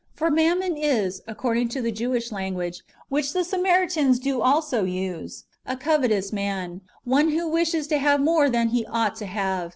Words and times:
For 0.15 0.31
mammon 0.31 0.77
is, 0.77 1.21
according 1.27 1.69
to 1.69 1.79
the 1.83 1.91
Jewish 1.91 2.31
language, 2.31 2.81
which 3.09 3.33
the 3.33 3.43
Samaritans 3.43 4.17
do 4.17 4.41
also 4.41 4.83
use, 4.83 5.43
a 5.63 5.77
covetous 5.77 6.33
man, 6.33 6.71
and 6.71 6.81
one 7.03 7.29
who 7.29 7.47
wishes 7.47 7.85
to 7.89 7.99
have 7.99 8.19
more 8.19 8.49
than 8.49 8.69
he 8.69 8.83
ought 8.87 9.15
to 9.17 9.27
have. 9.27 9.69